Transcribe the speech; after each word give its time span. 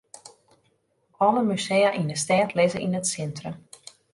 Alle 1.25 1.41
musea 1.49 1.89
yn 1.99 2.11
'e 2.13 2.17
stêd 2.21 2.49
lizze 2.57 2.79
yn 2.85 2.97
it 2.99 3.07
sintrum. 3.11 3.55